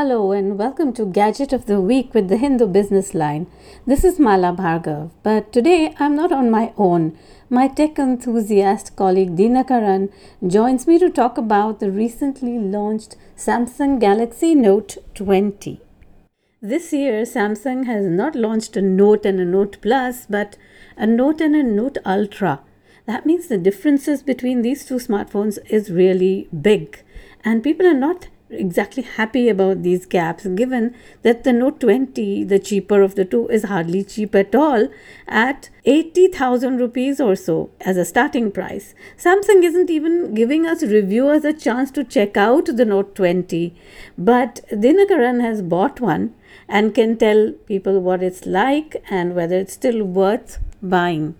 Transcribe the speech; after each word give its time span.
Hello 0.00 0.32
and 0.32 0.58
welcome 0.58 0.94
to 0.94 1.04
Gadget 1.04 1.52
of 1.52 1.66
the 1.66 1.78
Week 1.78 2.14
with 2.14 2.30
the 2.30 2.38
Hindu 2.38 2.68
Business 2.68 3.12
Line. 3.12 3.46
This 3.86 4.02
is 4.02 4.18
Mala 4.18 4.54
Bhargav, 4.54 5.10
but 5.22 5.52
today 5.52 5.94
I'm 5.98 6.16
not 6.16 6.32
on 6.32 6.50
my 6.50 6.72
own. 6.78 7.18
My 7.50 7.68
tech 7.68 7.98
enthusiast 7.98 8.96
colleague 8.96 9.36
Dinakaran 9.36 10.10
joins 10.46 10.86
me 10.86 10.98
to 11.00 11.10
talk 11.10 11.36
about 11.36 11.80
the 11.80 11.90
recently 11.90 12.58
launched 12.58 13.16
Samsung 13.36 14.00
Galaxy 14.00 14.54
Note 14.54 14.96
20. 15.16 15.82
This 16.62 16.94
year, 16.94 17.24
Samsung 17.24 17.84
has 17.84 18.06
not 18.06 18.34
launched 18.34 18.78
a 18.78 18.80
Note 18.80 19.26
and 19.26 19.38
a 19.38 19.44
Note 19.44 19.76
Plus, 19.82 20.24
but 20.24 20.56
a 20.96 21.06
Note 21.06 21.42
and 21.42 21.54
a 21.54 21.62
Note 21.62 21.98
Ultra. 22.06 22.60
That 23.04 23.26
means 23.26 23.48
the 23.48 23.58
differences 23.58 24.22
between 24.22 24.62
these 24.62 24.86
two 24.86 24.94
smartphones 24.94 25.58
is 25.68 25.90
really 25.90 26.48
big, 26.58 27.02
and 27.44 27.62
people 27.62 27.86
are 27.86 28.02
not 28.08 28.28
exactly 28.50 29.02
happy 29.02 29.48
about 29.48 29.82
these 29.82 30.06
gaps 30.06 30.46
given 30.46 30.94
that 31.22 31.44
the 31.44 31.52
Note 31.52 31.80
20, 31.80 32.44
the 32.44 32.58
cheaper 32.58 33.02
of 33.02 33.14
the 33.14 33.24
two, 33.24 33.48
is 33.48 33.64
hardly 33.64 34.04
cheap 34.04 34.34
at 34.34 34.54
all 34.54 34.88
at 35.28 35.70
80,000 35.84 36.78
rupees 36.78 37.20
or 37.20 37.36
so 37.36 37.70
as 37.80 37.96
a 37.96 38.04
starting 38.04 38.50
price. 38.50 38.94
Samsung 39.16 39.62
isn't 39.64 39.90
even 39.90 40.34
giving 40.34 40.66
us 40.66 40.82
reviewers 40.82 41.44
a 41.44 41.52
chance 41.52 41.90
to 41.92 42.04
check 42.04 42.36
out 42.36 42.66
the 42.66 42.84
Note 42.84 43.14
20, 43.14 43.74
but 44.18 44.60
Dinakaran 44.70 45.40
has 45.40 45.62
bought 45.62 46.00
one 46.00 46.34
and 46.68 46.94
can 46.94 47.16
tell 47.16 47.52
people 47.66 48.00
what 48.00 48.22
it's 48.22 48.46
like 48.46 49.02
and 49.10 49.34
whether 49.34 49.56
it's 49.56 49.74
still 49.74 50.02
worth 50.02 50.58
buying. 50.82 51.34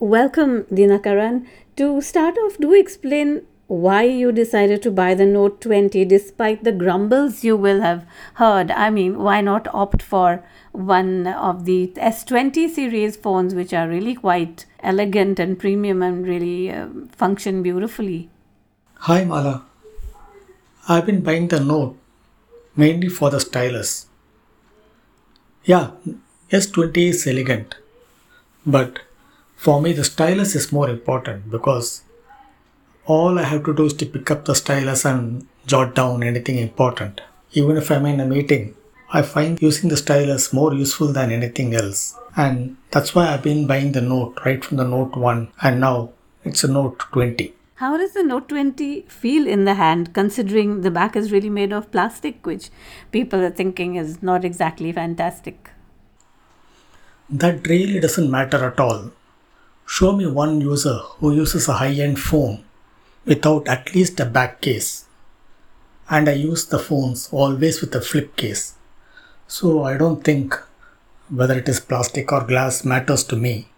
Welcome, 0.00 0.62
Dinakaran. 0.64 1.46
To 1.78 2.00
start 2.00 2.36
off, 2.38 2.58
do 2.58 2.74
explain 2.74 3.42
why 3.68 4.02
you 4.02 4.32
decided 4.32 4.82
to 4.82 4.90
buy 4.90 5.14
the 5.14 5.24
Note 5.24 5.60
20 5.60 6.04
despite 6.06 6.64
the 6.64 6.72
grumbles 6.72 7.44
you 7.44 7.56
will 7.56 7.82
have 7.82 8.04
heard. 8.34 8.72
I 8.72 8.90
mean, 8.90 9.16
why 9.18 9.40
not 9.42 9.68
opt 9.72 10.02
for 10.02 10.42
one 10.72 11.28
of 11.28 11.66
the 11.66 11.92
S20 11.94 12.68
series 12.68 13.16
phones, 13.16 13.54
which 13.54 13.72
are 13.72 13.88
really 13.88 14.16
quite 14.16 14.66
elegant 14.80 15.38
and 15.38 15.56
premium 15.56 16.02
and 16.02 16.26
really 16.26 16.72
uh, 16.72 16.88
function 17.12 17.62
beautifully? 17.62 18.28
Hi, 19.06 19.22
Mala. 19.22 19.64
I've 20.88 21.06
been 21.06 21.20
buying 21.20 21.46
the 21.46 21.60
Note 21.60 21.96
mainly 22.74 23.08
for 23.08 23.30
the 23.30 23.38
stylus. 23.38 24.06
Yeah, 25.62 25.92
S20 26.50 27.10
is 27.10 27.24
elegant, 27.24 27.76
but 28.66 28.98
for 29.58 29.82
me, 29.82 29.92
the 29.92 30.04
stylus 30.04 30.54
is 30.54 30.70
more 30.70 30.88
important 30.88 31.50
because 31.50 32.02
all 33.06 33.40
I 33.40 33.42
have 33.42 33.64
to 33.64 33.74
do 33.74 33.86
is 33.86 33.94
to 33.94 34.06
pick 34.06 34.30
up 34.30 34.44
the 34.44 34.54
stylus 34.54 35.04
and 35.04 35.48
jot 35.66 35.96
down 35.96 36.22
anything 36.22 36.58
important. 36.58 37.20
Even 37.54 37.76
if 37.76 37.90
I'm 37.90 38.06
in 38.06 38.20
a 38.20 38.24
meeting, 38.24 38.76
I 39.12 39.22
find 39.22 39.60
using 39.60 39.88
the 39.88 39.96
stylus 39.96 40.52
more 40.52 40.74
useful 40.74 41.12
than 41.12 41.32
anything 41.32 41.74
else. 41.74 42.14
And 42.36 42.76
that's 42.92 43.16
why 43.16 43.26
I've 43.26 43.42
been 43.42 43.66
buying 43.66 43.90
the 43.92 44.00
Note 44.00 44.38
right 44.46 44.64
from 44.64 44.76
the 44.76 44.84
Note 44.84 45.16
1 45.16 45.48
and 45.60 45.80
now 45.80 46.10
it's 46.44 46.62
a 46.62 46.68
Note 46.68 47.00
20. 47.10 47.52
How 47.74 47.96
does 47.96 48.12
the 48.12 48.22
Note 48.22 48.48
20 48.50 49.06
feel 49.08 49.48
in 49.48 49.64
the 49.64 49.74
hand 49.74 50.14
considering 50.14 50.82
the 50.82 50.90
back 50.92 51.16
is 51.16 51.32
really 51.32 51.50
made 51.50 51.72
of 51.72 51.90
plastic, 51.90 52.46
which 52.46 52.70
people 53.10 53.40
are 53.40 53.50
thinking 53.50 53.96
is 53.96 54.22
not 54.22 54.44
exactly 54.44 54.92
fantastic? 54.92 55.70
That 57.28 57.66
really 57.66 57.98
doesn't 57.98 58.30
matter 58.30 58.64
at 58.64 58.78
all 58.78 59.10
Show 59.90 60.12
me 60.12 60.26
one 60.26 60.60
user 60.60 60.98
who 61.18 61.34
uses 61.34 61.66
a 61.66 61.72
high 61.72 61.92
end 61.92 62.20
phone 62.20 62.62
without 63.24 63.66
at 63.68 63.94
least 63.94 64.20
a 64.20 64.26
back 64.26 64.60
case. 64.60 65.06
And 66.10 66.28
I 66.28 66.32
use 66.32 66.66
the 66.66 66.78
phones 66.78 67.30
always 67.32 67.80
with 67.80 67.94
a 67.94 68.02
flip 68.02 68.36
case. 68.36 68.74
So 69.46 69.84
I 69.84 69.96
don't 69.96 70.22
think 70.22 70.54
whether 71.30 71.56
it 71.58 71.70
is 71.70 71.80
plastic 71.80 72.30
or 72.30 72.44
glass 72.44 72.84
matters 72.84 73.24
to 73.24 73.36
me. 73.36 73.68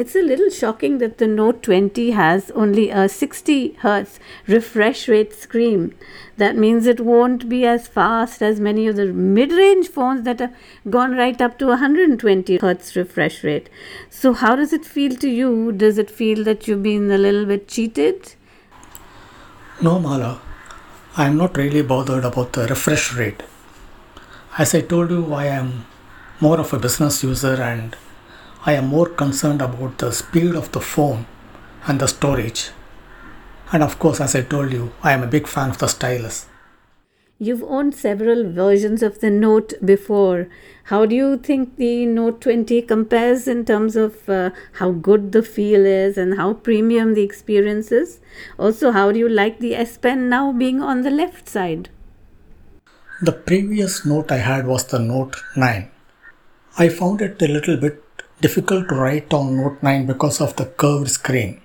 It's 0.00 0.14
a 0.14 0.22
little 0.22 0.48
shocking 0.48 0.98
that 0.98 1.18
the 1.18 1.26
Note 1.26 1.64
20 1.64 2.12
has 2.12 2.52
only 2.52 2.88
a 2.88 3.08
60 3.08 3.70
Hz 3.82 4.20
refresh 4.46 5.08
rate 5.08 5.34
screen. 5.34 5.92
That 6.36 6.54
means 6.54 6.86
it 6.86 7.00
won't 7.00 7.48
be 7.48 7.66
as 7.66 7.88
fast 7.88 8.40
as 8.40 8.60
many 8.60 8.86
of 8.86 8.94
the 8.94 9.06
mid 9.06 9.50
range 9.50 9.88
phones 9.88 10.22
that 10.22 10.38
have 10.38 10.54
gone 10.88 11.16
right 11.16 11.42
up 11.42 11.58
to 11.58 11.66
120 11.66 12.58
Hz 12.60 12.94
refresh 12.94 13.42
rate. 13.42 13.68
So, 14.08 14.34
how 14.34 14.54
does 14.54 14.72
it 14.72 14.84
feel 14.84 15.16
to 15.16 15.28
you? 15.28 15.72
Does 15.72 15.98
it 15.98 16.12
feel 16.12 16.44
that 16.44 16.68
you've 16.68 16.84
been 16.84 17.10
a 17.10 17.18
little 17.18 17.44
bit 17.44 17.66
cheated? 17.66 18.34
No, 19.82 19.98
Mala. 19.98 20.40
I'm 21.16 21.36
not 21.36 21.56
really 21.56 21.82
bothered 21.82 22.24
about 22.24 22.52
the 22.52 22.68
refresh 22.68 23.14
rate. 23.14 23.42
As 24.58 24.76
I 24.76 24.82
told 24.82 25.10
you, 25.10 25.32
I 25.34 25.46
am 25.46 25.86
more 26.38 26.60
of 26.60 26.72
a 26.72 26.78
business 26.78 27.24
user 27.24 27.60
and 27.60 27.96
I 28.66 28.72
am 28.72 28.88
more 28.88 29.08
concerned 29.08 29.62
about 29.62 29.98
the 29.98 30.10
speed 30.10 30.56
of 30.56 30.72
the 30.72 30.80
phone 30.80 31.26
and 31.86 32.00
the 32.00 32.08
storage. 32.08 32.70
And 33.72 33.82
of 33.82 33.98
course, 33.98 34.20
as 34.20 34.34
I 34.34 34.42
told 34.42 34.72
you, 34.72 34.92
I 35.02 35.12
am 35.12 35.22
a 35.22 35.26
big 35.26 35.46
fan 35.46 35.70
of 35.70 35.78
the 35.78 35.86
stylus. 35.86 36.46
You've 37.40 37.62
owned 37.62 37.94
several 37.94 38.50
versions 38.50 39.00
of 39.00 39.20
the 39.20 39.30
Note 39.30 39.74
before. 39.84 40.48
How 40.84 41.06
do 41.06 41.14
you 41.14 41.36
think 41.36 41.76
the 41.76 42.04
Note 42.04 42.40
20 42.40 42.82
compares 42.82 43.46
in 43.46 43.64
terms 43.64 43.94
of 43.94 44.28
uh, 44.28 44.50
how 44.72 44.90
good 44.90 45.30
the 45.30 45.44
feel 45.44 45.86
is 45.86 46.18
and 46.18 46.36
how 46.36 46.54
premium 46.54 47.14
the 47.14 47.22
experience 47.22 47.92
is? 47.92 48.18
Also, 48.58 48.90
how 48.90 49.12
do 49.12 49.20
you 49.20 49.28
like 49.28 49.60
the 49.60 49.76
S 49.76 49.96
Pen 49.96 50.28
now 50.28 50.50
being 50.50 50.82
on 50.82 51.02
the 51.02 51.12
left 51.12 51.48
side? 51.48 51.90
The 53.22 53.32
previous 53.32 54.04
Note 54.04 54.32
I 54.32 54.38
had 54.38 54.66
was 54.66 54.84
the 54.84 54.98
Note 54.98 55.36
9. 55.54 55.88
I 56.76 56.88
found 56.88 57.20
it 57.20 57.40
a 57.40 57.46
little 57.46 57.76
bit 57.76 58.02
difficult 58.40 58.88
to 58.88 58.94
write 58.94 59.32
on 59.34 59.56
Note 59.56 59.82
9 59.82 60.06
because 60.06 60.40
of 60.40 60.54
the 60.56 60.66
curved 60.66 61.10
screen. 61.10 61.60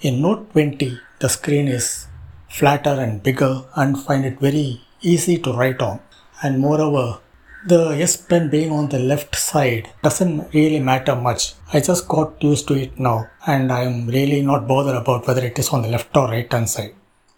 In 0.00 0.20
Note 0.22 0.50
20, 0.52 0.98
the 1.20 1.28
screen 1.28 1.68
is 1.68 2.08
flatter 2.48 2.96
and 3.00 3.22
bigger 3.22 3.62
and 3.76 3.96
find 3.96 4.24
it 4.24 4.40
very 4.40 4.80
easy 5.02 5.38
to 5.38 5.52
write 5.52 5.80
on. 5.80 6.00
And 6.42 6.58
moreover, 6.58 7.20
the 7.64 7.90
S 7.90 8.16
Pen 8.16 8.50
being 8.50 8.72
on 8.72 8.88
the 8.88 8.98
left 8.98 9.36
side 9.36 9.90
doesn't 10.02 10.52
really 10.52 10.80
matter 10.80 11.14
much. 11.14 11.54
I 11.72 11.80
just 11.80 12.08
got 12.08 12.42
used 12.42 12.66
to 12.68 12.74
it 12.74 12.98
now 12.98 13.28
and 13.46 13.70
I'm 13.70 14.08
really 14.08 14.42
not 14.42 14.66
bothered 14.66 14.96
about 14.96 15.26
whether 15.26 15.44
it 15.44 15.58
is 15.58 15.68
on 15.68 15.82
the 15.82 15.88
left 15.88 16.16
or 16.16 16.28
right 16.28 16.52
hand 16.52 16.68
side. 16.68 16.94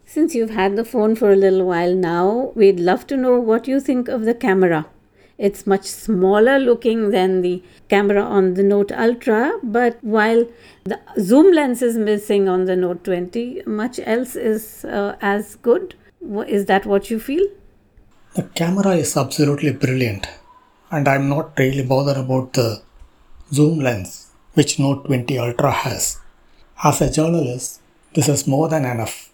Since 0.06 0.34
you've 0.34 0.50
had 0.50 0.76
the 0.76 0.84
phone 0.84 1.14
for 1.14 1.32
a 1.32 1.36
little 1.36 1.66
while 1.66 1.94
now, 1.94 2.52
we'd 2.54 2.80
love 2.80 3.06
to 3.08 3.16
know 3.16 3.38
what 3.38 3.68
you 3.68 3.80
think 3.80 4.08
of 4.08 4.24
the 4.24 4.34
camera. 4.34 4.86
It's 5.38 5.66
much 5.66 5.84
smaller 5.84 6.58
looking 6.58 7.10
than 7.10 7.42
the 7.42 7.62
camera 7.88 8.22
on 8.22 8.54
the 8.54 8.62
Note 8.62 8.92
Ultra, 8.92 9.58
but 9.62 9.98
while 10.02 10.46
the 10.84 11.00
zoom 11.20 11.52
lens 11.52 11.82
is 11.82 11.96
missing 11.96 12.48
on 12.48 12.66
the 12.66 12.76
Note 12.76 13.04
20, 13.04 13.62
much 13.66 13.98
else 14.04 14.36
is 14.36 14.84
uh, 14.84 15.16
as 15.20 15.56
good. 15.56 15.94
Is 16.46 16.66
that 16.66 16.86
what 16.86 17.10
you 17.10 17.18
feel? 17.18 17.44
The 18.34 18.44
camera 18.44 18.96
is 18.96 19.16
absolutely 19.16 19.72
brilliant, 19.72 20.26
and 20.90 21.08
I'm 21.08 21.28
not 21.28 21.58
really 21.58 21.84
bothered 21.84 22.16
about 22.16 22.52
the 22.52 22.82
zoom 23.52 23.80
lens 23.80 24.32
which 24.54 24.78
Note 24.78 25.06
20 25.06 25.38
Ultra 25.38 25.70
has. 25.70 26.20
As 26.84 27.00
a 27.00 27.10
journalist, 27.10 27.80
this 28.14 28.28
is 28.28 28.46
more 28.46 28.68
than 28.68 28.84
enough. 28.84 29.30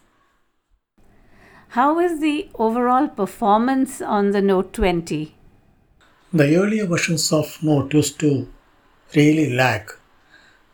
How 1.70 1.98
is 1.98 2.20
the 2.20 2.48
overall 2.54 3.08
performance 3.08 4.00
on 4.00 4.31
the 4.31 4.41
Note 4.41 4.72
20? 4.72 5.34
The 6.31 6.56
earlier 6.56 6.84
versions 6.84 7.33
of 7.33 7.56
Note 7.62 7.94
used 7.94 8.21
to 8.21 8.47
really 9.16 9.49
lag. 9.55 9.91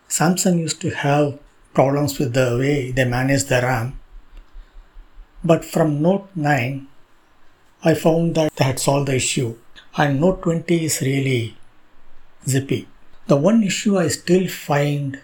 Samsung 0.08 0.58
used 0.58 0.81
to 0.81 0.90
have 0.90 1.38
problems 1.73 2.19
with 2.19 2.34
the 2.34 2.56
way 2.58 2.90
they 2.90 3.05
manage 3.05 3.44
the 3.44 3.61
RAM. 3.62 4.00
But 5.44 5.64
from 5.64 6.02
Note 6.02 6.28
9, 6.34 6.88
I 7.84 7.94
found 7.94 8.34
that 8.34 8.52
they 8.56 8.64
had 8.64 8.81
solved 8.81 9.06
the 9.06 9.14
issue 9.14 9.56
and 9.96 10.20
Note 10.20 10.43
20 10.43 10.87
is 10.87 11.00
really 11.00 11.56
zippy. 12.49 12.88
The 13.28 13.37
one 13.37 13.62
issue 13.62 13.96
I 13.96 14.08
still 14.08 14.49
find 14.49 15.20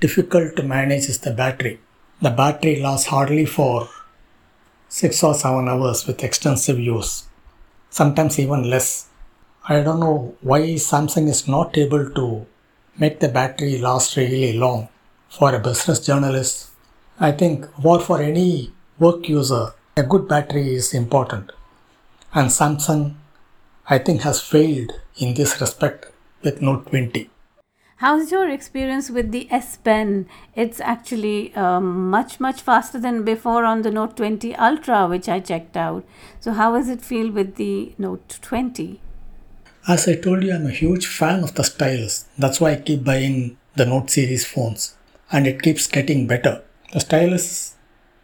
difficult 0.00 0.56
to 0.56 0.64
manage 0.64 1.08
is 1.08 1.20
the 1.20 1.30
battery. 1.30 1.78
The 2.20 2.30
battery 2.30 2.80
lasts 2.82 3.06
hardly 3.06 3.46
for 3.46 3.88
6 4.88 5.22
or 5.22 5.34
7 5.34 5.68
hours 5.68 6.04
with 6.04 6.24
extensive 6.24 6.80
use, 6.80 7.28
sometimes 7.90 8.40
even 8.40 8.68
less. 8.68 9.04
I 9.70 9.82
don't 9.82 10.00
know 10.00 10.34
why 10.40 10.60
Samsung 10.82 11.28
is 11.28 11.46
not 11.46 11.76
able 11.76 12.08
to 12.12 12.46
make 12.96 13.20
the 13.20 13.28
battery 13.28 13.76
last 13.76 14.16
really 14.16 14.54
long. 14.54 14.88
For 15.28 15.54
a 15.54 15.60
business 15.60 16.00
journalist, 16.00 16.70
I 17.20 17.32
think, 17.32 17.66
or 17.84 18.00
for 18.00 18.22
any 18.22 18.72
work 18.98 19.28
user, 19.28 19.74
a 19.98 20.02
good 20.02 20.26
battery 20.26 20.74
is 20.74 20.94
important. 20.94 21.52
And 22.32 22.48
Samsung, 22.48 23.16
I 23.90 23.98
think, 23.98 24.22
has 24.22 24.40
failed 24.40 24.92
in 25.18 25.34
this 25.34 25.60
respect 25.60 26.06
with 26.42 26.62
Note 26.62 26.86
20. 26.86 27.28
How's 27.96 28.32
your 28.32 28.48
experience 28.48 29.10
with 29.10 29.32
the 29.32 29.48
S 29.50 29.76
Pen? 29.76 30.28
It's 30.54 30.80
actually 30.80 31.54
um, 31.54 32.08
much, 32.08 32.40
much 32.40 32.62
faster 32.62 32.98
than 32.98 33.22
before 33.22 33.66
on 33.66 33.82
the 33.82 33.90
Note 33.90 34.16
20 34.16 34.56
Ultra, 34.56 35.06
which 35.08 35.28
I 35.28 35.40
checked 35.40 35.76
out. 35.76 36.06
So, 36.40 36.52
how 36.52 36.72
does 36.72 36.88
it 36.88 37.02
feel 37.02 37.30
with 37.30 37.56
the 37.56 37.94
Note 37.98 38.38
20? 38.40 39.02
As 39.86 40.08
I 40.08 40.16
told 40.16 40.42
you, 40.42 40.52
I'm 40.52 40.66
a 40.66 40.70
huge 40.70 41.06
fan 41.06 41.42
of 41.42 41.54
the 41.54 41.62
stylus. 41.62 42.26
That's 42.36 42.60
why 42.60 42.72
I 42.72 42.76
keep 42.76 43.04
buying 43.04 43.56
the 43.76 43.86
Note 43.86 44.10
series 44.10 44.44
phones. 44.44 44.96
And 45.30 45.46
it 45.46 45.62
keeps 45.62 45.86
getting 45.86 46.26
better. 46.26 46.62
The 46.92 47.00
stylus 47.00 47.74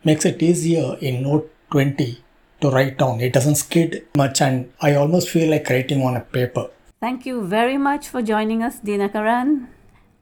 makes 0.04 0.24
it 0.24 0.42
easier 0.42 0.96
in 1.00 1.22
Note 1.22 1.50
20 1.70 2.18
to 2.60 2.70
write 2.70 2.98
down. 2.98 3.20
It 3.20 3.32
doesn't 3.32 3.56
skid 3.56 4.06
much 4.16 4.40
and 4.40 4.72
I 4.80 4.94
almost 4.94 5.30
feel 5.30 5.50
like 5.50 5.68
writing 5.68 6.02
on 6.02 6.16
a 6.16 6.20
paper. 6.20 6.70
Thank 7.00 7.26
you 7.26 7.46
very 7.46 7.78
much 7.78 8.08
for 8.08 8.22
joining 8.22 8.62
us, 8.62 8.80
Dinakaran. 8.80 9.68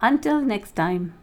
Until 0.00 0.40
next 0.42 0.74
time. 0.74 1.14